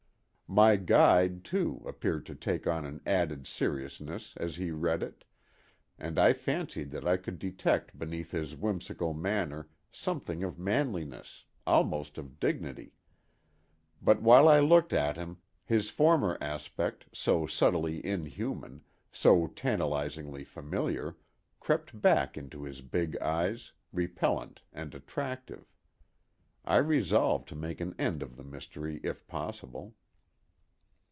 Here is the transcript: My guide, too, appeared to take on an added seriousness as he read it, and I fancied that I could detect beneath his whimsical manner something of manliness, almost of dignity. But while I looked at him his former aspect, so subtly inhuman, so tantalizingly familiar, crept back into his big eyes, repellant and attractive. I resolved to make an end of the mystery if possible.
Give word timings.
My 0.53 0.75
guide, 0.75 1.45
too, 1.45 1.81
appeared 1.87 2.25
to 2.25 2.35
take 2.35 2.67
on 2.67 2.83
an 2.85 2.99
added 3.05 3.47
seriousness 3.47 4.33
as 4.35 4.57
he 4.57 4.69
read 4.69 5.01
it, 5.01 5.23
and 5.97 6.19
I 6.19 6.33
fancied 6.33 6.91
that 6.91 7.07
I 7.07 7.15
could 7.15 7.39
detect 7.39 7.97
beneath 7.97 8.31
his 8.31 8.53
whimsical 8.57 9.13
manner 9.13 9.69
something 9.93 10.43
of 10.43 10.59
manliness, 10.59 11.45
almost 11.65 12.17
of 12.17 12.37
dignity. 12.37 12.91
But 14.01 14.21
while 14.21 14.49
I 14.49 14.59
looked 14.59 14.91
at 14.91 15.15
him 15.15 15.37
his 15.63 15.89
former 15.89 16.37
aspect, 16.41 17.05
so 17.13 17.47
subtly 17.47 18.05
inhuman, 18.05 18.83
so 19.09 19.47
tantalizingly 19.47 20.43
familiar, 20.43 21.15
crept 21.61 22.01
back 22.01 22.37
into 22.37 22.63
his 22.63 22.81
big 22.81 23.17
eyes, 23.19 23.71
repellant 23.93 24.63
and 24.73 24.93
attractive. 24.93 25.71
I 26.65 26.75
resolved 26.75 27.47
to 27.47 27.55
make 27.55 27.79
an 27.79 27.95
end 27.97 28.21
of 28.21 28.35
the 28.35 28.43
mystery 28.43 28.99
if 29.01 29.25
possible. 29.27 29.95